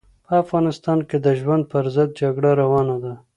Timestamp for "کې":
1.09-1.17